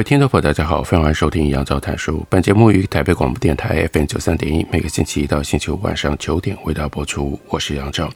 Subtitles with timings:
[0.00, 2.24] 位听众朋友，大家好，欢迎收听杨照谈书。
[2.30, 7.38] 本节目于台北广播电台 FM 九三点一，每个星期一到星期五晚上九点为大家播出。
[7.50, 8.10] 我是杨照。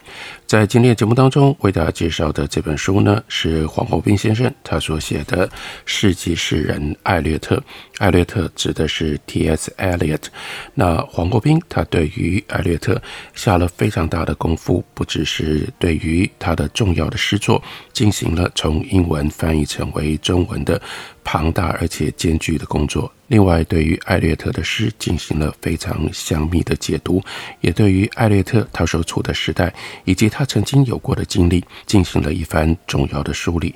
[0.47, 5.47] 在今天的节目当中，为大家介绍的这本书呢，是黄国斌先生他所写的
[5.84, 7.56] 《世纪诗人艾略特》。
[7.98, 9.70] 艾略特指的是 T.S.
[9.77, 10.23] Eliot。
[10.73, 13.00] 那黄国斌他对于艾略特
[13.34, 20.81] 下了非常大的功夫，不只是对于他的重要的诗作进行了从英文翻译成为中文的。
[21.25, 23.11] 庞大而且艰巨的工作。
[23.28, 27.22] 另外，对于艾略特的诗进行了非常详密的解读，
[27.62, 33.75] 也对于艾略特他所处的时代以及他曾经有过的经历进行了一番重要的梳理。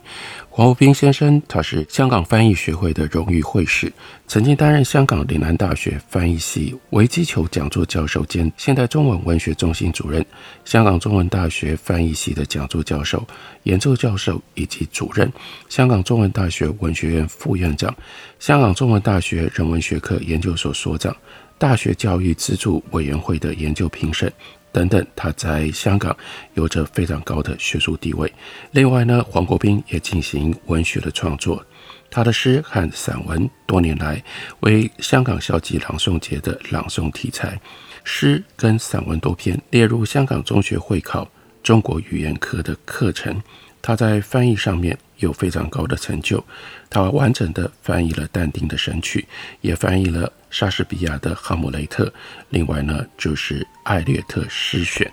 [0.58, 3.92] 黄国斌先生，他是香港翻译学会的荣誉会士，
[4.26, 10.26] 曾经担任香港岭南大学翻译系维基球讲座教授兼现代中文文学中心主任，
[10.64, 13.24] 香港中文大学翻译系的讲座教授、
[13.62, 15.32] 研究教授以及主任，
[15.68, 17.94] 香港中文大学文学院副院长，
[18.40, 21.16] 香港中文大学人文学科研究所所长，
[21.56, 24.32] 大学教育资助委员会的研究评审。
[24.78, 26.16] 等等，他在香港
[26.54, 28.32] 有着非常高的学术地位。
[28.70, 31.64] 另外呢，黄国斌也进行文学的创作，
[32.08, 34.22] 他的诗和散文多年来
[34.60, 37.60] 为香港校际朗诵节的朗诵题材，
[38.04, 41.28] 诗跟散文多篇列入香港中学会考
[41.60, 43.42] 中国语言科的课程。
[43.82, 46.42] 他在翻译上面有非常高的成就，
[46.90, 49.20] 他完整的翻译了但丁的《神曲》，
[49.60, 52.04] 也翻译了莎士比亚的《哈姆雷特》。
[52.50, 55.06] 另外呢，就是《艾略特诗选》。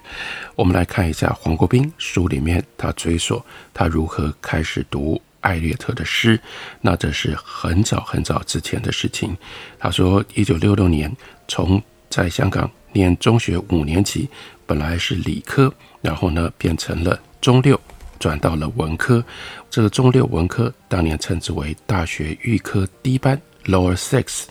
[0.55, 3.43] 我们来看一下黄国斌书里面他追溯
[3.73, 6.39] 他如何开始读艾略特的诗。
[6.81, 9.35] 那这是很早很早之前的事情。
[9.79, 11.11] 他说，一九六六年
[11.47, 14.29] 从在香港念中学五年级，
[14.65, 17.79] 本来是理科，然后呢变成了中六。
[18.19, 19.23] 转到了文科，
[19.69, 24.45] 这个中六文科当年称之为大学预科低班 （Lower Six）。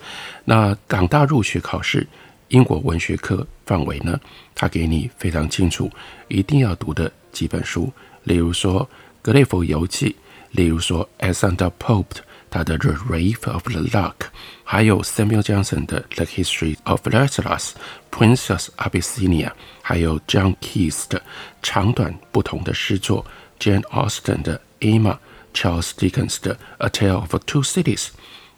[0.45, 2.07] 那港大入学考试，
[2.49, 4.21] 英国文学科范围呢，
[4.55, 5.91] 他给你非常清楚，
[6.29, 7.93] 一定要读的几本书，
[8.23, 8.83] 例如说
[9.23, 10.11] 《格雷佛游记》，
[10.51, 12.19] 例如说 Alexander Pope
[12.51, 14.15] 他的《The Rape of the Lock》，
[14.63, 17.71] 还有 Samuel Johnson 的《The History of Rasselas
[18.13, 19.49] Princess Abyssinia》，
[19.83, 21.21] 还有 John Keats 的
[21.63, 23.27] 长短不同的诗作。
[23.65, 25.17] Jane Austen 的《Emma》
[25.55, 28.09] ，Charles Dickens 的《A Tale of Two Cities》，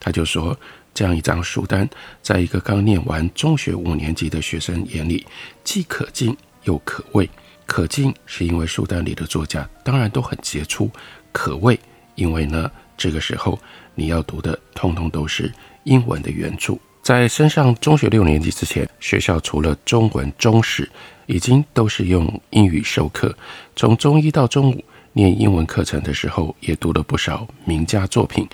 [0.01, 0.59] 他就说，
[0.93, 1.89] 这样一张书单，
[2.23, 5.25] 在一个刚念完中学五年级的学生眼里，
[5.63, 7.31] 既可敬又可畏。
[7.67, 10.91] 可敬是因为书单里的作家当然都很杰出，
[11.31, 11.79] 可畏，
[12.17, 13.57] 因为呢，这个时候
[13.95, 15.53] 你要读的通通都是
[15.85, 16.77] 英文的原著。
[17.01, 20.91] 在升上中学六年级之前，学校除了中文、中史，
[21.27, 23.33] 已经都是用英语授课。
[23.77, 24.85] 从中一到中五
[25.17, 28.47] 念英文课程的时候，也读了不少名家作品。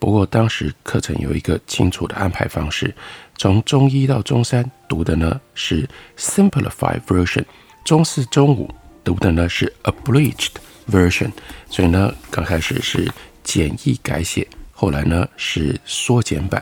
[0.00, 2.92] 不过当时课程有一个清楚的安排方式，
[3.36, 7.44] 从中一到中三读的呢是 simplified version，
[7.84, 8.68] 中四、中五
[9.04, 10.54] 读的呢是 abridged
[10.90, 11.30] version。
[11.70, 13.08] 所以呢，刚开始是
[13.44, 16.60] 简易改写，后来呢是缩减版。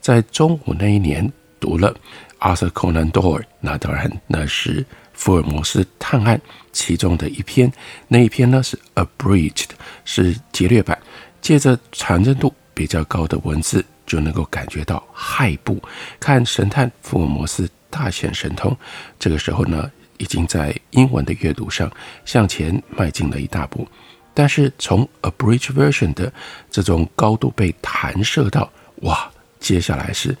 [0.00, 1.94] 在中五那一年读了
[2.40, 4.84] Arthur Conan Doyle，那当然那是。
[5.16, 6.40] 福尔摩斯探案
[6.72, 7.72] 其中的一篇，
[8.06, 9.70] 那一篇呢是 abridged，
[10.04, 10.96] 是劫掠版，
[11.40, 15.82] 借着传真度比较高的文字，就能够感觉到骇怖。
[16.20, 18.76] 看神探福尔摩斯大显神通，
[19.18, 21.90] 这个时候呢，已经在英文的阅读上
[22.24, 23.88] 向前迈进了一大步。
[24.34, 26.30] 但是从 abridged version 的
[26.70, 30.36] 这种高度被弹射到，哇，接下来是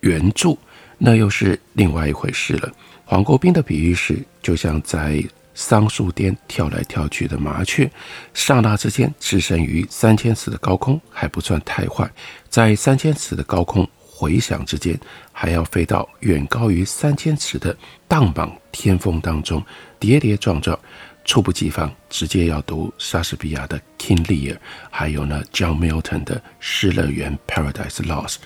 [0.00, 0.56] 原著，
[0.98, 2.72] 那又是另外一回事了。
[3.10, 5.20] 黄国斌的比喻是，就像在
[5.52, 7.90] 桑树巅跳来跳去的麻雀，
[8.32, 12.08] 刹那之间置身于三千尺的高空还不算太坏，
[12.48, 14.96] 在三千尺的高空回响之间，
[15.32, 17.76] 还要飞到远高于三千尺的
[18.06, 19.60] 荡莽天峰当中，
[19.98, 20.78] 跌跌撞撞，
[21.24, 24.54] 猝不及防，直接要读莎士比亚的《King Lear》，
[24.88, 28.36] 还有呢，John Milton 的《失乐园》（Paradise Lost）。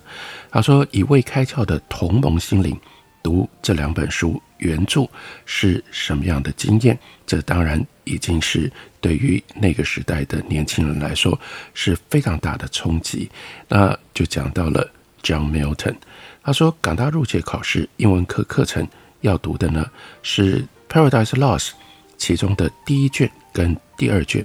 [0.51, 2.81] 他说：“以未开窍的同盟心灵。”
[3.23, 5.09] 读这两本书原著
[5.47, 6.99] 是什么样的经验？
[7.27, 8.71] 这当然已经是
[9.01, 11.39] 对于那个时代的年轻人来说
[11.73, 13.31] 是非常大的冲击。
[13.69, 14.91] 那就讲到了
[15.23, 15.95] John Milton，
[16.43, 18.87] 他说，港大入学考试英文课课程
[19.21, 19.91] 要读的呢
[20.23, 21.69] 是《Paradise Lost》
[22.17, 24.45] 其中的第一卷跟第二卷。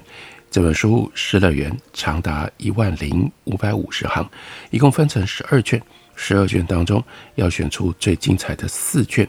[0.51, 4.27] 这本书《失乐园》长达一万零五百五十行，
[4.71, 5.81] 一共分成十二卷。
[6.15, 7.01] 十二卷当中
[7.35, 9.25] 要选出最精彩的四卷，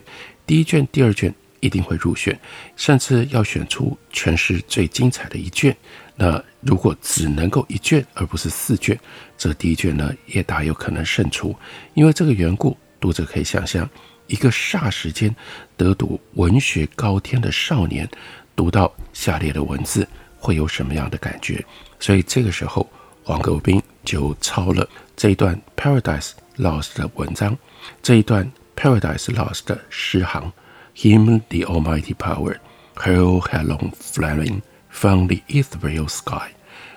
[0.51, 2.37] 第一卷、第二卷一定会入选，
[2.75, 5.77] 甚至要选出全市最精彩的一卷。
[6.17, 8.99] 那如果只能够一卷而不是四卷，
[9.39, 11.55] 这第一卷呢也大有可能胜出。
[11.95, 13.89] 因为这个缘故，读者可以想象，
[14.27, 15.33] 一个霎时间
[15.77, 18.11] 得读文学高天的少年，
[18.57, 20.05] 读到下列的文字。
[20.37, 21.65] 会有什么样的感觉？
[22.01, 22.91] 所以这个时候，
[23.23, 27.57] 黄国斌就抄了这一段《Paradise Lost》的文章，
[28.03, 28.45] 这一段
[28.80, 30.52] 《Paradise Lost》的诗行：
[30.96, 32.58] Him the Almighty Power,
[32.96, 36.52] hurl headlong flaming from the ethereal sky,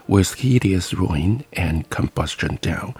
[0.06, 2.94] with hideous ruin and combustion down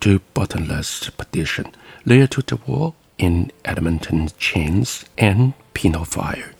[0.00, 1.66] to bottomless perdition,
[2.04, 6.52] there to dwell in adamantine chains and penal fire.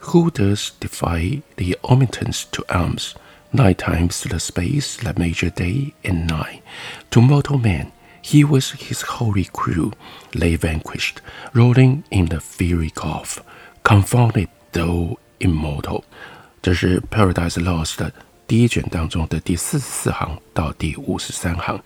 [0.00, 3.14] Who does defy the omnipotence to arms?
[3.52, 6.62] Nine times the space that measure day and night.
[7.10, 7.92] To mortal man,
[8.25, 9.91] he with his holy crew
[10.33, 11.17] lay vanquished,
[11.53, 13.37] rolling in the fiery gulf,
[13.83, 16.03] confounded though immortal。
[16.61, 18.11] 这是《Paradise Lost》的
[18.47, 21.79] 第一卷当中的第四十四行到第五十三行。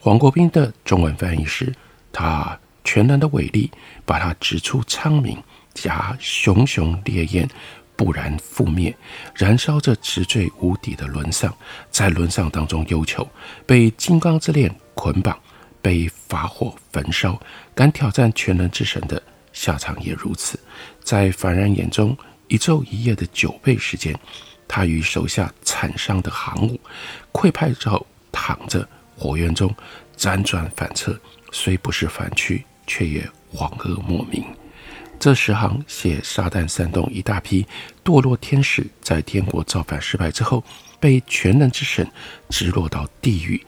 [0.00, 1.72] 黄国斌的中文翻译是：
[2.12, 3.70] 他全能的伟力，
[4.04, 5.38] 把他直出苍冥。
[5.72, 7.46] 夹熊熊烈焰，
[7.96, 8.96] 不然覆灭，
[9.34, 11.54] 燃烧着直坠无底的轮丧，
[11.90, 13.28] 在轮丧当中忧求，
[13.66, 15.38] 被金刚之链捆绑，
[15.86, 17.40] 被法火焚烧，
[17.72, 19.22] 敢挑战全能之神的
[19.52, 20.58] 下场也如此。
[21.04, 22.18] 在凡人眼中，
[22.48, 24.12] 一昼一夜的九倍时间，
[24.66, 26.80] 他与手下惨伤的航母
[27.32, 28.84] 溃败之后，躺着
[29.16, 29.72] 火焰中
[30.16, 31.16] 辗转反侧，
[31.52, 33.20] 虽不是凡躯，却也
[33.54, 34.44] 恍噩莫名。
[35.20, 37.64] 这十行写撒旦煽动一大批
[38.04, 40.64] 堕落天使，在天国造反失败之后，
[40.98, 42.04] 被全能之神
[42.48, 43.64] 直落到地狱。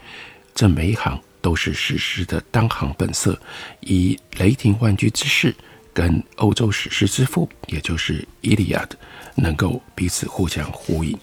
[0.53, 3.39] 这每一行都是史诗的当行本色，
[3.81, 5.55] 以雷霆万钧之势
[5.93, 8.97] 跟欧洲史诗之父，也就是《伊利亚德》，
[9.35, 11.19] 能够彼此互相呼应。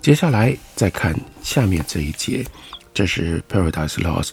[0.00, 2.44] 接下来再看下面这一节，
[2.92, 4.32] 这是《Paradise Lost》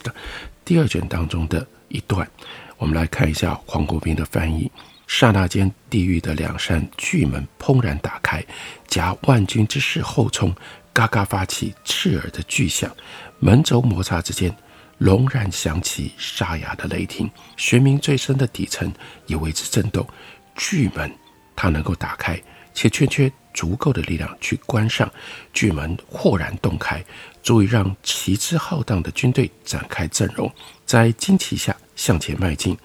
[0.65, 2.29] 第二卷当中的一段，
[2.77, 4.71] 我们来看一下黄国斌的翻译。
[5.07, 8.45] 刹那间，地狱的两扇巨门砰然打开，
[8.87, 10.53] 夹万钧之势后冲，
[10.93, 12.95] 嘎嘎发起刺耳的巨响。
[13.39, 14.55] 门轴摩擦之间，
[14.99, 17.27] 隆然响起沙哑的雷霆。
[17.57, 18.93] 玄冥最深的底层
[19.25, 20.07] 也为之震动。
[20.55, 21.11] 巨门
[21.55, 22.39] 它能够打开，
[22.73, 25.11] 且欠缺足够的力量去关上。
[25.51, 27.03] 巨门豁然洞开，
[27.41, 30.53] 足以让旗帜浩荡的军队展开阵容，
[30.85, 32.77] 在旌旗下向前迈进。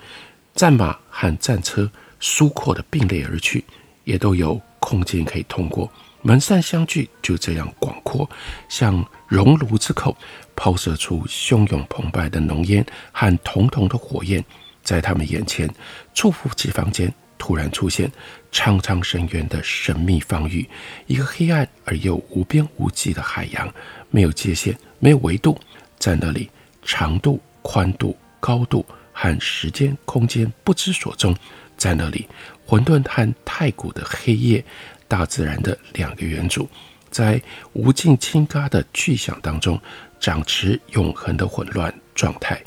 [0.55, 1.91] 战马和战车。
[2.21, 3.63] 疏阔的并列而去，
[4.05, 5.93] 也都有空间可以通过。
[6.27, 8.29] 门扇相距就这样广阔，
[8.67, 10.17] 像熔炉之口，
[10.57, 14.43] 抛射出汹涌澎湃的浓烟和彤彤的火焰。
[14.83, 15.69] 在他们眼前，
[16.15, 18.11] 猝不及防间突然出现
[18.51, 20.67] 苍苍深渊的神秘方域，
[21.07, 23.71] 一个黑暗而又无边无际的海洋，
[24.09, 25.61] 没有界限，没有维度，
[25.99, 26.49] 在那里，
[26.83, 31.37] 长度、宽度、高度和时间、空间不知所踪。
[31.77, 32.29] 在那里，
[32.65, 34.65] 混沌和太古的黑夜，
[35.09, 36.69] 大自然的两个元祖，
[37.11, 37.41] 在
[37.73, 39.81] 无尽倾轧的巨响当中，
[40.19, 42.63] 掌持永恒的混乱状态，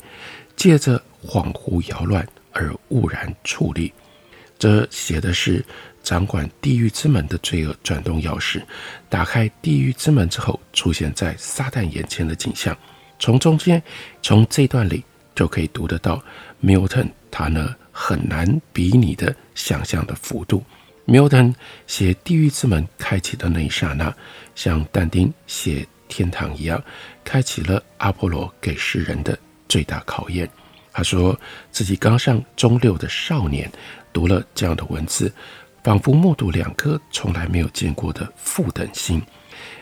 [0.56, 3.92] 借着恍惚摇乱而兀然矗立。
[4.58, 5.64] 这写的是
[6.02, 8.62] 掌管地狱之门的罪恶转动钥匙，
[9.08, 12.76] 打开地狱之门之后，出现在撒旦眼前的景象。
[13.18, 13.82] 从中间，
[14.22, 15.04] 从这段里
[15.34, 16.22] 就可以读得到
[16.62, 17.74] Milton 他呢。
[18.00, 20.62] 很难比拟的想象的幅度。
[21.08, 21.54] Milton
[21.86, 24.14] 写地狱之门开启的那一刹那，
[24.54, 26.84] 像但丁写天堂一样，
[27.24, 29.36] 开启了阿波罗给世人的
[29.70, 30.46] 最大考验。
[30.92, 31.38] 他说
[31.70, 33.72] 自己刚上中六的少年，
[34.12, 35.32] 读了这样的文字，
[35.82, 39.22] 仿佛目睹两颗从来没有见过的负等星。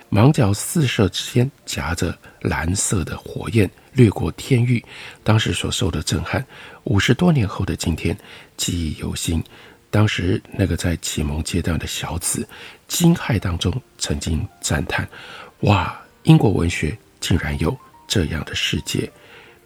[0.09, 4.85] 芒角四射之间夹着蓝色的火焰，掠过天域。
[5.25, 6.47] 当时所受的震撼，
[6.85, 8.17] 五十多年后的今天
[8.57, 9.43] 记忆犹新。
[9.91, 12.47] 当时那个在启蒙阶段的小子，
[12.89, 15.09] 惊骇当中曾经赞叹
[15.61, 17.77] ：“哇，英国文学竟然有
[18.07, 19.11] 这样的世界！”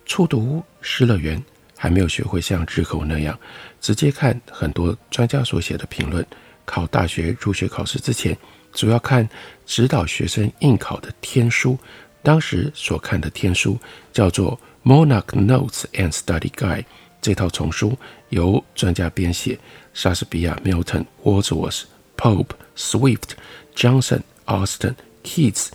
[0.07, 1.39] 初读《失乐园》，
[1.77, 3.39] 还没有学会像日后那样
[3.81, 6.25] 直接看很多专家所写的评论。
[6.65, 8.37] 考大学入学考试之前。
[8.73, 9.29] 主要看
[9.67, 11.77] 指导学生应考的天书。
[12.23, 13.77] 当时所看的天书
[14.13, 14.57] 叫做
[14.89, 16.83] 《Monarch Notes and Study Guide》，
[17.21, 17.99] 这套丛书
[18.29, 19.59] 由专家编写，
[19.93, 21.83] 莎士比亚、Milton、Wordsworth、
[22.17, 23.31] Pope、Swift、
[23.75, 24.95] Johnson、Austin、
[25.25, 25.69] Keats、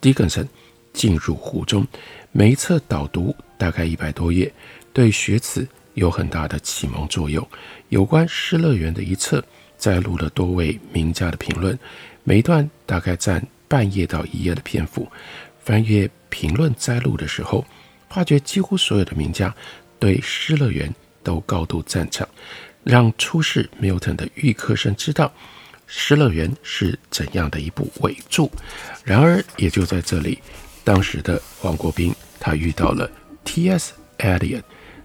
[0.00, 0.48] Dickinson
[0.92, 1.86] 进入壶中。
[2.32, 4.52] 每一册导读大概一百多页，
[4.92, 7.46] 对学子有很大的启蒙作用。
[7.88, 9.44] 有关《失乐园》的一册，
[9.78, 11.78] 摘录了多位名家的评论，
[12.22, 15.08] 每一段大概占半页到一页的篇幅。
[15.64, 17.64] 翻阅评论摘录的时候，
[18.08, 19.54] 发觉几乎所有的名家
[19.98, 20.88] 对《失乐园》
[21.22, 22.26] 都高度赞成，
[22.84, 25.26] 让初识 Milton 的预科生知道
[25.86, 28.48] 《失乐园》是怎样的一部伪著。
[29.04, 30.38] 然而，也就在这里，
[30.84, 33.10] 当时的黄国斌他遇到了
[33.44, 33.92] T.S.
[34.18, 34.62] Eliot，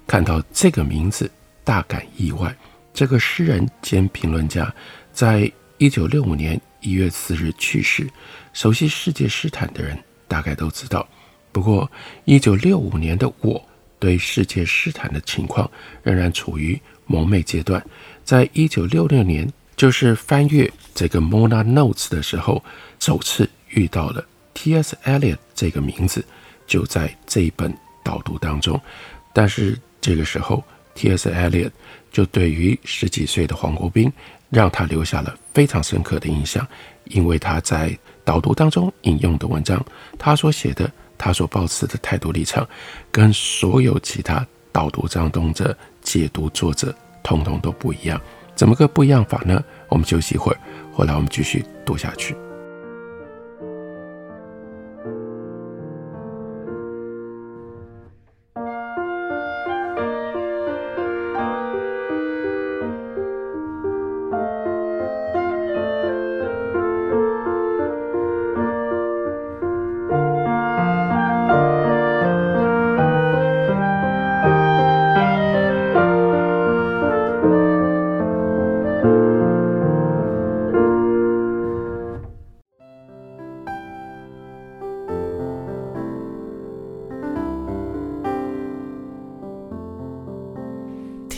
[0.07, 1.29] 看到这个名字
[1.63, 2.55] 大感意外。
[2.93, 4.73] 这个诗人兼评论家，
[5.11, 8.07] 在一九六五年一月四日去世。
[8.53, 9.97] 熟悉世界诗坛的人
[10.29, 11.05] 大概都知道。
[11.51, 11.91] 不过，
[12.23, 13.61] 一九六五年的我
[13.99, 15.69] 对世界诗坛的情况
[16.03, 17.83] 仍然处于蒙昧阶段。
[18.23, 22.63] 在一九六六年，就是翻阅这个 Mona Notes 的时候，
[22.99, 24.97] 首次遇到了 T.S.
[25.03, 26.25] Eliot 这个名字，
[26.65, 28.79] 就在这一本导读当中。
[29.33, 30.63] 但是这个时候
[30.95, 31.29] ，T.S.
[31.29, 31.71] Eliot
[32.11, 34.11] 就对于十几岁的黄国斌，
[34.49, 36.65] 让他留下了非常深刻的印象，
[37.05, 39.85] 因为他在导读当中引用的文章，
[40.17, 42.67] 他所写的，他所抱持的态度立场，
[43.11, 48.19] 跟所有其他导读当中者解读作者，通通都不一样。
[48.55, 49.63] 怎么个不一样法呢？
[49.87, 50.59] 我们休息一会儿，
[50.91, 52.35] 回来我们继续读下去。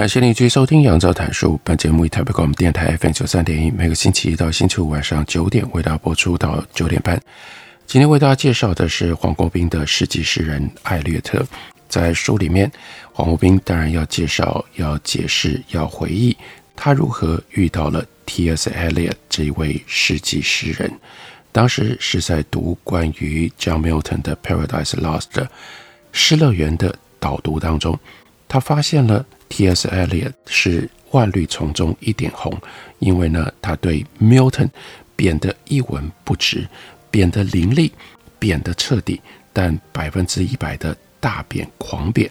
[0.00, 1.56] 感谢您继续收听《杨照谈书》。
[1.62, 7.20] 本节目以台北广播电台 FM 九三点一，每个星期一到星期五晚上九点为大家播出到九点半。
[7.86, 11.46] 今天为大家介绍的是黄国斌的世纪诗人艾略特。
[11.86, 12.72] 在书里面，
[13.12, 16.34] 黄国斌当然要介绍、要解释、要回忆
[16.74, 18.70] 他如何遇到了 T.S.
[18.70, 20.90] Eliot 这一位世纪诗人。
[21.52, 25.44] 当时是在读关于 John Milton 的《Paradise Lost》的
[26.10, 28.00] 《失乐园》的导读当中，
[28.48, 29.26] 他发现了。
[29.50, 29.86] T.S.
[29.88, 32.56] Eliot 是万绿丛中一点红，
[33.00, 34.70] 因为呢，他对 Milton
[35.16, 36.66] 贬得一文不值，
[37.10, 37.92] 贬得凌厉，
[38.38, 39.20] 贬得彻底，
[39.52, 42.30] 但百分之一百的大贬狂贬，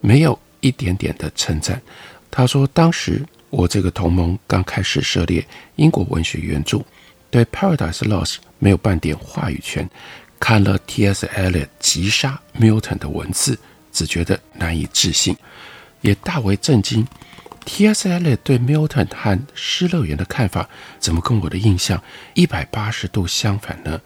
[0.00, 1.80] 没有一点点的称赞。
[2.30, 5.44] 他说：“当时我这个同盟刚开始涉猎
[5.76, 6.84] 英国文学原著，
[7.30, 9.88] 对《Paradise Lost》没有半点话语权。
[10.38, 11.26] 看了 T.S.
[11.34, 13.58] Eliot 击杀 Milton 的文字，
[13.90, 15.34] 只觉得难以置信。”
[16.00, 17.06] 也大为震惊
[17.64, 18.36] ，T.S.L.
[18.36, 22.02] 对 Milton 和《失乐园》的看法，怎么跟我的印象
[22.34, 24.00] 一百八十度相反呢？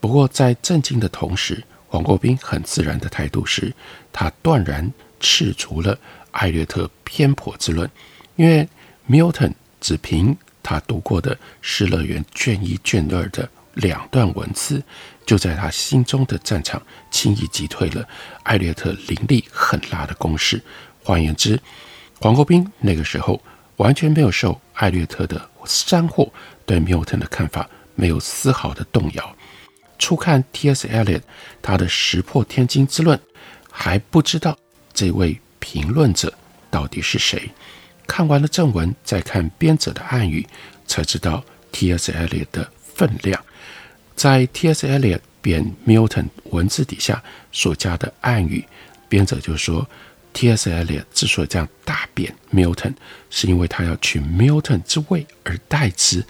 [0.00, 3.74] 不过在震惊的同时，黄国斌很自然的态度是，
[4.12, 5.98] 他断然斥除了
[6.30, 7.90] 艾略特偏颇之论，
[8.36, 8.68] 因为
[9.08, 14.82] Milton 只凭他读过的《失乐园》卷一卷二的两段文字，
[15.26, 16.80] 就在他心中的战场
[17.10, 18.06] 轻易击退了
[18.44, 20.62] 艾略特凌厉狠辣的攻势。
[21.10, 21.60] 换言之，
[22.20, 23.42] 黄国斌那个时候
[23.78, 26.30] 完全没有受艾略特的煽惑，
[26.64, 29.36] 对 Milton 的看法没有丝毫的动摇。
[29.98, 30.86] 初看 T.S.
[30.86, 31.22] Eliot
[31.60, 33.18] 他的石破天惊之论，
[33.72, 34.56] 还不知道
[34.94, 36.32] 这位评论者
[36.70, 37.50] 到底是谁。
[38.06, 40.46] 看完了正文，再看编者的暗语，
[40.86, 42.12] 才知道 T.S.
[42.12, 43.44] Eliot 的分量。
[44.14, 44.86] 在 T.S.
[44.86, 48.64] Eliot 贬 Milton 文字底下所加的暗语。
[49.08, 49.84] 编者就说
[50.32, 50.70] ，T.S.
[50.70, 52.94] Eliot 之所以这样大贬 Milton，
[53.30, 56.24] 是因为他要取 Milton 之位而代之。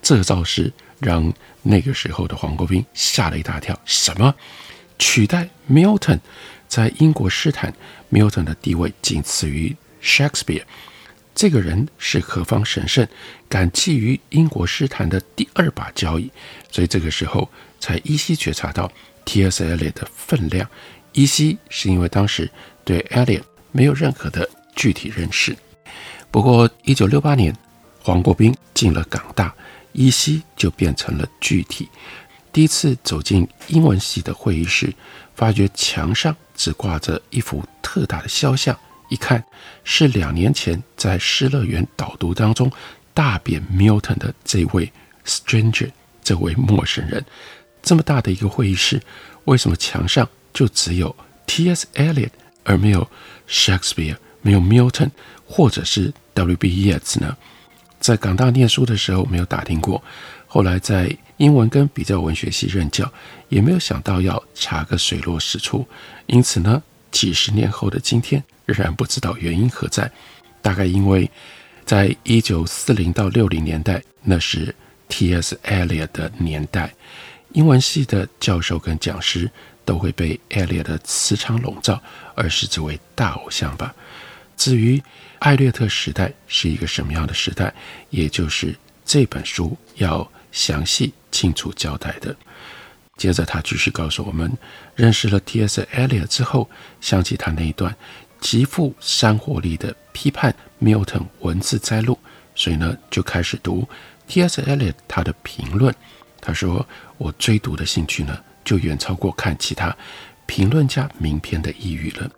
[0.00, 1.32] 这个造势让
[1.62, 3.78] 那个时候的黄国斌吓了一大跳。
[3.84, 4.34] 什么？
[4.98, 6.20] 取代 Milton？
[6.68, 7.74] 在英国诗坛
[8.10, 10.62] ，Milton 的地位仅次于 Shakespeare。
[11.34, 13.06] 这个人是何方神圣，
[13.48, 16.30] 敢觊觎英国诗坛的第二把交椅？
[16.70, 18.90] 所以这个时候才依稀觉察到
[19.24, 19.64] T.S.
[19.64, 20.68] Eliot 的分量。
[21.12, 22.50] 依稀是因为当时
[22.84, 25.56] 对 Eliot 没有任何的具体认识。
[26.30, 27.54] 不过，一九六八年，
[28.02, 29.54] 黄国斌进了港大，
[29.92, 31.88] 依稀就变成了具体。
[32.52, 34.92] 第一次走进英文系的会议室，
[35.34, 38.78] 发觉墙上只挂着一幅特大的肖像。
[39.08, 39.44] 一看
[39.84, 42.70] 是两年前在失乐园导读当中
[43.12, 44.90] 大贬 Milton 的这位
[45.26, 45.90] stranger，
[46.24, 47.22] 这位陌生人。
[47.82, 49.02] 这么大的一个会议室，
[49.44, 51.14] 为什么墙上就只有
[51.46, 51.86] T.S.
[51.94, 52.30] Eliot
[52.64, 53.08] 而没有
[53.48, 55.10] Shakespeare，没有 Milton，
[55.46, 56.68] 或者是 W.B.
[56.68, 57.36] Yeats 呢？
[58.00, 60.02] 在港大念书的时候没有打听过，
[60.46, 63.10] 后来在英文跟比较文学系任教，
[63.48, 65.86] 也没有想到要查个水落石出。
[66.26, 68.42] 因此呢，几十年后的今天。
[68.64, 70.08] 仍然不知道原因何在，
[70.62, 71.28] 大概因为，
[71.84, 74.72] 在一九四零到六零年代，那是
[75.08, 75.58] T.S.
[75.64, 76.94] Eliot 的年代，
[77.54, 79.50] 英文系的教授跟讲师
[79.84, 82.00] 都会被 Eliot 的磁场笼罩，
[82.34, 83.94] 而视之为大偶像吧。
[84.56, 85.02] 至于
[85.40, 87.72] 艾略特时代是一个什么样的时代，
[88.10, 92.34] 也就是这本书要详细清楚交代的。
[93.16, 94.50] 接着他继续告诉我们，
[94.94, 95.86] 认识了 T.S.
[95.92, 96.68] Eliot 之后，
[97.00, 97.94] 想起他那一段。
[98.40, 102.18] 极富煽活力的批判 Milton 文字摘录，
[102.56, 103.88] 所以呢，就开始读
[104.26, 104.60] T.S.
[104.62, 105.94] Eliot 他的评论。
[106.40, 106.84] 他说
[107.18, 109.96] ：“我追读的兴趣呢，就远超过看其他
[110.46, 112.30] 评论家名篇的意欲了。”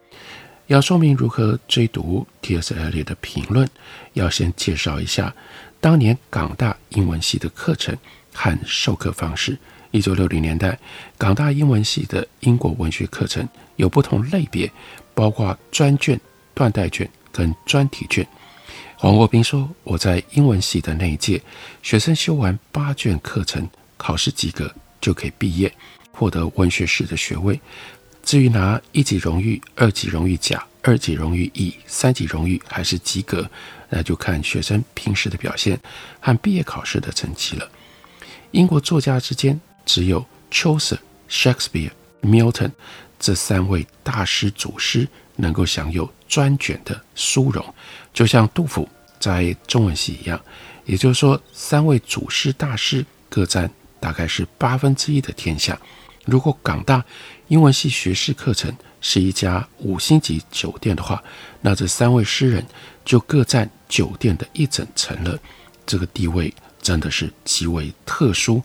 [0.68, 2.74] 要说明如何追读 T.S.
[2.74, 3.68] Eliot 的评论，
[4.14, 5.34] 要先介绍一下
[5.80, 7.96] 当年港大英文系的课程
[8.32, 9.58] 和授课方式。
[9.90, 10.78] 一九六零年代，
[11.18, 14.70] 港大英文系的英国文学课程有不同类别。
[15.16, 16.20] 包括专卷、
[16.54, 18.26] 断代卷跟专题卷。
[18.96, 21.40] 黄国斌说：“我在英文系的那一届，
[21.84, 25.72] 学生修完八卷课程，考试及格就可以毕业，
[26.14, 27.60] 获得文学士的学位。
[28.22, 33.48] 至于拿一级荣誉、二级荣誉甲、二级荣誉乙、三级荣誉还是及格，
[33.90, 35.78] 那就看学生平时的表现
[36.20, 37.68] 和毕业考试的成绩了。
[38.52, 40.98] 英国作家之间，只有 Chaucer、
[41.28, 41.90] Shakespeare、
[42.22, 42.70] Milton。”
[43.16, 47.74] 这三位大师祖师能够享有专卷的殊荣，
[48.12, 48.86] 就像杜甫
[49.18, 50.38] 在中文系一样。
[50.84, 55.80] 也就是说，三位祖师大师各占大概是八分之一的天下。
[56.24, 57.04] 如果港大
[57.48, 61.22] 英文系学士课程是一家五星级酒店的话，
[61.60, 62.64] 那这三位诗人
[63.04, 65.38] 就各占酒店的一整层了。
[65.86, 68.62] 这个地位真的是极为特殊。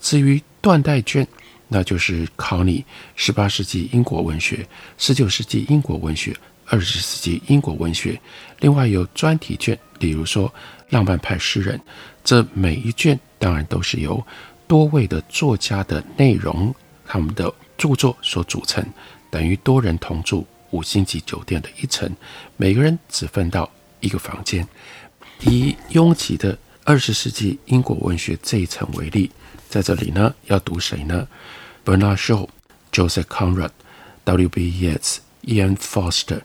[0.00, 1.26] 至于断代卷。
[1.70, 2.82] 那就是考你
[3.14, 4.66] 十八世纪英国文学、
[4.96, 8.18] 十九世纪英国文学、二十世纪英国文学。
[8.60, 10.50] 另外有专题卷，比如说
[10.88, 11.78] 浪漫派诗人。
[12.24, 14.26] 这每一卷当然都是由
[14.66, 16.74] 多位的作家的内容、
[17.10, 18.84] 他们的著作所组成，
[19.30, 22.14] 等于多人同住五星级酒店的一层，
[22.58, 24.68] 每个人只分到一个房间。
[25.40, 29.30] 以拥挤的二十世纪英国文学这一层为例，
[29.70, 31.26] 在这里呢，要读谁呢
[31.86, 32.46] ？Bernard Shaw,
[32.92, 33.70] Joseph Conrad,
[34.24, 34.70] W.B.
[34.70, 36.42] Yeats, Ian Foster,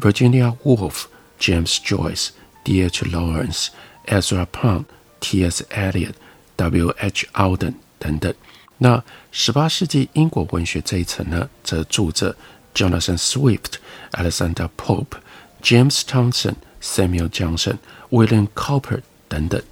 [0.00, 1.04] Virginia Woolf,
[1.38, 2.30] James Joyce,
[2.64, 3.04] D.H.
[3.10, 3.68] Lawrence,
[4.06, 4.86] Ezra Pound,
[5.20, 5.62] T.S.
[5.70, 6.14] Eliot,
[6.56, 7.26] W.H.
[7.34, 8.32] Auden 等等。
[8.78, 12.36] 那十八世纪英国文学这一层呢，则住着
[12.74, 13.74] Jonathan Swift,
[14.12, 15.18] Alexander Pope,
[15.62, 17.78] James Thompson, Samuel Johnson,
[18.10, 19.62] William Cowper 等等。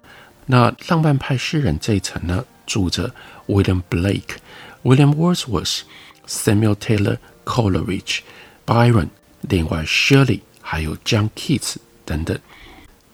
[0.47, 3.15] 那浪漫派诗人这一层呢，住着
[3.47, 4.37] William Blake。
[4.83, 5.81] William Wordsworth、
[6.27, 8.19] Samuel Taylor Coleridge、
[8.67, 9.09] Byron，
[9.41, 12.39] 另外 Shirley 还有 John Keats 等等，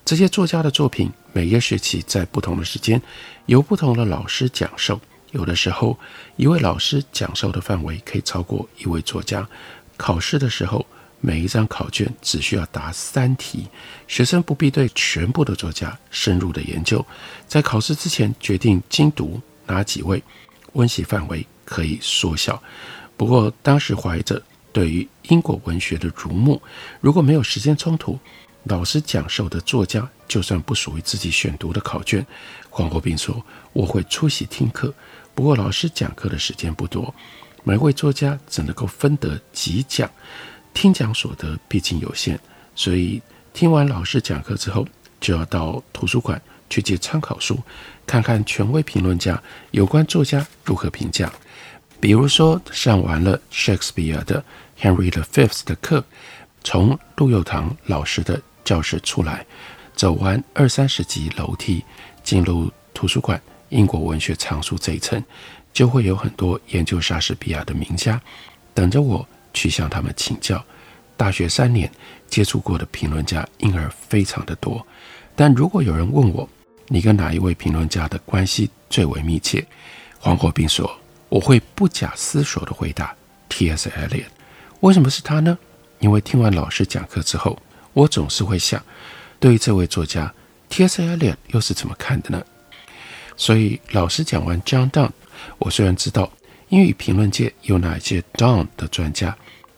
[0.04, 3.00] 这些作家的作品，每一个学期在不同的时间
[3.46, 5.00] 由不同的老师讲授。
[5.32, 5.98] 有的时候，
[6.36, 9.46] 一位老师讲授的范围可以超过一位作家。
[9.96, 10.84] 考试的时候，
[11.20, 13.66] 每一张考卷只需要答三题，
[14.08, 17.04] 学生不必对全部的作家深入的研究，
[17.46, 20.22] 在考试之前决定精读哪几位，
[20.72, 21.46] 温习范围。
[21.62, 22.60] 可以缩小，
[23.16, 26.60] 不过当时怀着对于英国文学的瞩目，
[27.00, 28.18] 如果没有时间冲突，
[28.64, 32.24] 老师讲授的作家就算不属于自己选读的考卷，
[32.68, 33.42] 黄国斌说
[33.72, 34.92] 我会出席听课。
[35.34, 37.14] 不过老师讲课的时间不多，
[37.64, 40.10] 每位作家只能够分得几讲，
[40.74, 42.38] 听讲所得毕竟有限，
[42.74, 43.22] 所以
[43.54, 44.86] 听完老师讲课之后，
[45.20, 47.58] 就要到图书馆去借参考书，
[48.06, 51.32] 看看权威评论家有关作家如何评价。
[51.98, 54.44] 比如说，上完了 Shakespeare 的
[54.78, 56.04] Henry the Fifth 的课，
[56.62, 58.40] 从陆佑堂老师的
[58.70, 59.44] 教室出来，
[59.96, 61.84] 走完二三十级楼梯，
[62.22, 65.20] 进入图书馆英国文学藏书这一层，
[65.72, 68.20] 就会有很多研究莎士比亚的名家
[68.72, 70.64] 等着我去向他们请教。
[71.16, 71.90] 大学三年
[72.28, 74.86] 接触过的评论家因而非常的多，
[75.34, 76.48] 但如果有人问我，
[76.86, 79.66] 你跟哪一位评论家的关系最为密切？
[80.20, 80.88] 黄国斌说。
[81.28, 83.14] 我会不假思索地回答
[83.48, 83.88] T.S.
[83.90, 84.24] eli。
[84.80, 85.56] 为什么是他呢？
[86.00, 87.56] 因为听完老师讲课之后，
[87.92, 88.84] 我总是会想，
[89.38, 90.32] 对于这位作家
[90.68, 91.02] T.S.
[91.02, 92.44] Eliot 又是怎么看的呢？
[93.36, 95.10] 所以老师讲完 John Donne，
[95.58, 96.32] 我虽然知道
[96.68, 99.36] 英语评论界有哪些 Donne 的专家，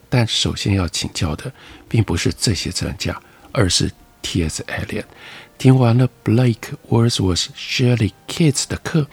[0.08, 1.52] 但首先要请教的
[1.88, 3.20] 并不是这些专家，
[3.52, 3.90] 而是
[4.22, 4.62] T.S.
[4.64, 5.04] Eliot。
[5.58, 9.06] 听完了 Blake、Wordsworth、Shirley、Keats 的课，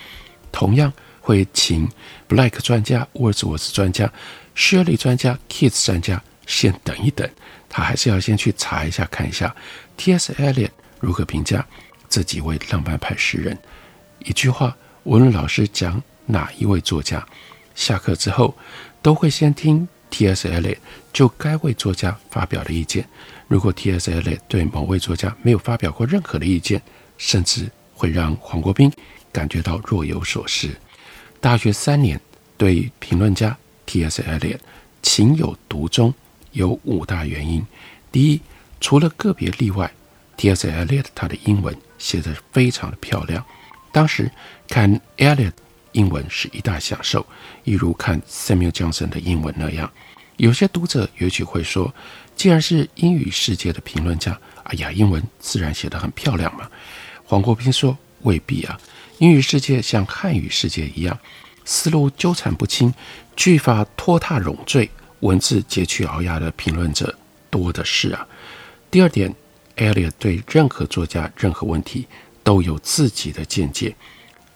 [0.52, 0.92] 同样。
[1.22, 1.88] 会请
[2.28, 4.12] Blake 专家、Wordsworth 专家、
[4.56, 7.30] Shirley 专家、Keats 专家先等一等，
[7.70, 9.56] 他还是要先去查一下、看一下
[9.96, 10.34] T.S.
[10.34, 11.66] Eliot 如何评价
[12.10, 13.58] 这几位浪漫派诗人。
[14.20, 17.26] 一句话，无论老师讲哪一位作家，
[17.76, 18.58] 下课之后
[19.02, 20.48] 都会先听 T.S.
[20.50, 20.78] Eliot
[21.14, 23.08] 就该位作家发表的意见。
[23.48, 24.12] 如果 T.S.
[24.12, 26.82] Eliot 对某位作家没有发表过任何的意见，
[27.18, 28.92] 甚至会让黄国斌
[29.32, 30.70] 感觉到若有所失。
[31.40, 32.20] 大学三年
[32.58, 33.56] 对评论家
[33.86, 34.22] T.S.
[34.24, 34.60] Eliot
[35.02, 36.14] 情有独钟，
[36.52, 37.66] 有五大原因。
[38.12, 38.42] 第一，
[38.80, 39.92] 除了个别例外
[40.38, 40.68] ，T.S.
[40.68, 43.46] Eliot 他的英文写得非常的漂亮。
[43.92, 44.32] 当时
[44.68, 45.54] 看 Eliot
[45.92, 47.26] 英文是一大享受，
[47.64, 49.92] 一如看 Samuel Johnson 的英文那样。
[50.38, 51.94] 有些读者也许会说，
[52.36, 56.70] 既然是英语世界的评论家，哎呀，英文自然写得很漂亮嘛。
[57.26, 58.80] 黄国斌说，未必啊。
[59.18, 61.20] 英语世界像汉语世界一样，
[61.66, 62.94] 思路纠缠不清，
[63.36, 64.90] 句法拖沓冗赘，
[65.22, 67.14] 文字截取聱牙的评论者
[67.50, 68.28] 多的是啊。
[68.92, 69.34] 第二点
[69.78, 72.08] ，Eliot 对任何作家、任何问题
[72.44, 73.96] 都有自己的见解，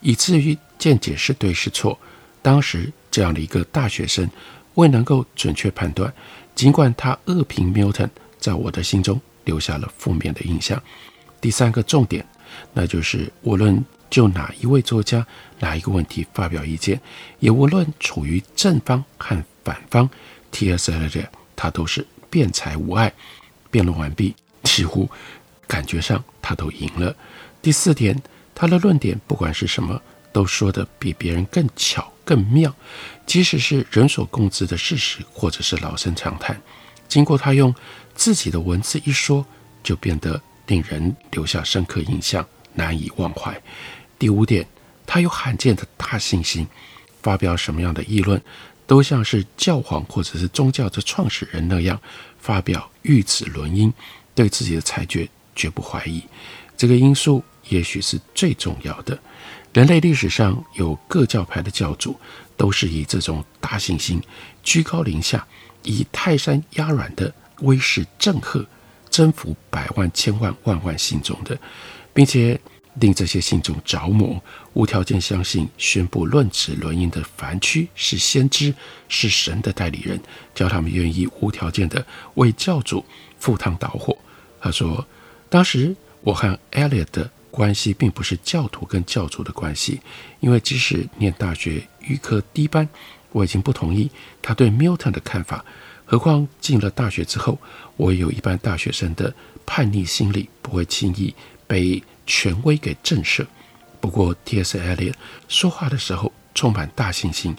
[0.00, 1.98] 以至于见解是对是错，
[2.42, 4.28] 当时这样的一个大学生
[4.74, 6.12] 未能够准确判断。
[6.54, 10.82] 尽管他恶评 Milton，在我的心中留下了负面的印象。
[11.40, 12.24] 第三个重点，
[12.72, 15.26] 那就是无论就哪一位作家、
[15.60, 17.00] 哪一个问题发表意见，
[17.38, 20.08] 也无论处于正方和反方
[20.54, 20.92] ，T.S.
[20.92, 23.12] Eliot 他都是辩才无碍。
[23.70, 25.10] 辩论完毕，几乎
[25.66, 27.14] 感觉上他都赢了。
[27.60, 28.16] 第四点，
[28.54, 30.00] 他的论点不管是什么，
[30.32, 32.72] 都说得比别人更巧更妙，
[33.26, 36.60] 即使是人所共知的事实，或者是老生常谈，
[37.08, 37.74] 经过他用
[38.14, 39.44] 自己的文字一说，
[39.82, 43.60] 就变得令人留下深刻印象，难以忘怀。
[44.20, 44.64] 第五点，
[45.04, 46.64] 他有罕见的大信心，
[47.22, 48.40] 发表什么样的议论，
[48.86, 52.00] 都像是教皇或者是宗教的创始人那样，
[52.38, 53.92] 发表御旨论音，
[54.34, 56.22] 对自己的裁决绝不怀疑。
[56.76, 59.18] 这个因素也许是最重要的。
[59.72, 62.18] 人类历史上有各教派的教主，
[62.56, 64.22] 都是以这种大信心，
[64.62, 65.46] 居高临下，
[65.82, 68.66] 以泰山压软的威势震慑，
[69.10, 71.58] 征服百万、千万、万万信众的，
[72.12, 72.60] 并且。
[73.00, 74.40] 令这些信众着魔，
[74.72, 78.72] 无条件相信，宣布论旨论英的凡区是先知，
[79.08, 80.20] 是神的代理人，
[80.54, 83.04] 叫他们愿意无条件地为教主
[83.40, 84.16] 赴汤蹈火。
[84.60, 85.04] 他说
[85.50, 90.00] ：“当时我和 Eliot 的关系并不是教徒跟教主的关系，
[90.38, 92.88] 因为即使念大学预科低班，
[93.32, 94.08] 我已经不同意
[94.40, 95.64] 他对 Milton 的看法。
[96.04, 97.58] 何况进了大学之后，
[97.96, 99.34] 我也有一般大学生的
[99.66, 101.34] 叛逆心理，不会轻易
[101.66, 103.46] 被。”权威给震慑。
[104.00, 104.78] 不过，T.S.
[104.78, 105.14] Eliot
[105.48, 107.56] 说话的时候充满大信心，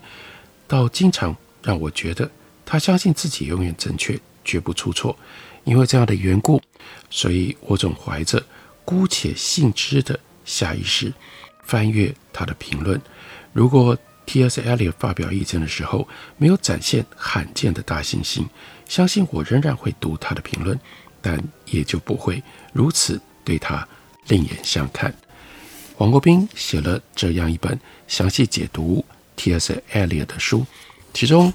[0.67, 2.29] 倒经常让我觉得
[2.65, 5.17] 他相信自己永远正确，绝不出错。
[5.63, 6.61] 因为这样的缘故，
[7.09, 8.45] 所以我总怀着
[8.83, 11.11] 姑且信之的下意识
[11.63, 13.01] 翻阅他的评论。
[13.51, 13.97] 如果
[14.27, 14.61] T.S.
[14.61, 18.47] Eliot 发表意见的时候没有展现罕见的大信心，
[18.87, 20.79] 相信我仍然会读他的评论，
[21.21, 23.87] 但也就不会如此对他。
[24.27, 25.13] 另眼相看，
[25.95, 29.03] 黄国斌写了这样一本详细解读
[29.35, 29.81] T.S.
[29.93, 30.65] Eliot 的书，
[31.13, 31.53] 其中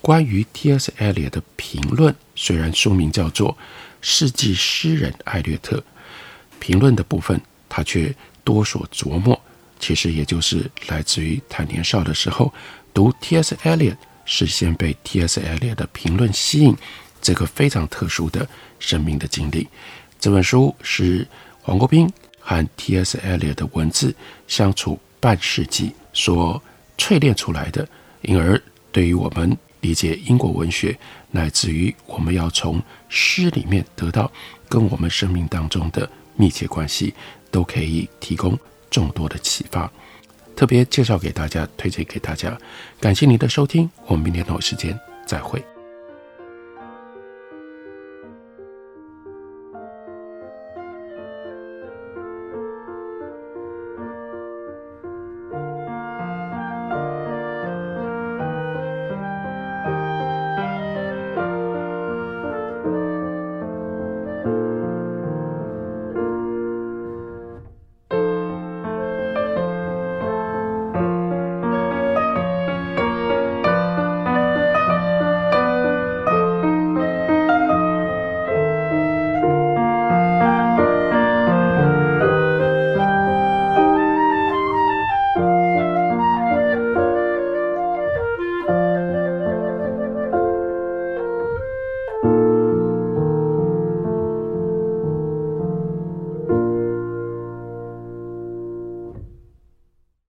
[0.00, 0.92] 关于 T.S.
[0.98, 3.52] Eliot 的评论，虽然书名叫做
[4.00, 5.78] 《世纪诗人艾略特》，
[6.60, 9.40] 评论的部分他却多所琢磨，
[9.80, 12.52] 其实也就是来自于他年少的时候
[12.92, 13.56] 读 T.S.
[13.62, 15.40] Eliot，是先被 T.S.
[15.40, 16.76] Eliot 的评论吸引，
[17.20, 18.48] 这个非常特殊的
[18.78, 19.68] 生命的经历。
[20.20, 21.26] 这本书是
[21.66, 22.06] 黄国斌
[22.38, 23.16] 和 T.S.
[23.24, 24.14] Eliot 的文字
[24.46, 26.62] 相处半世纪所
[26.98, 27.88] 淬炼出来的，
[28.20, 28.60] 因而
[28.92, 30.94] 对于我们理解英国文学，
[31.30, 34.30] 乃至于我们要从诗里面得到
[34.68, 37.14] 跟我们生命当中的密切关系，
[37.50, 38.58] 都可以提供
[38.90, 39.90] 众多的启发。
[40.54, 42.56] 特别介绍给大家，推荐给大家。
[43.00, 44.96] 感谢您的收听，我们明天同一时间
[45.26, 45.73] 再会。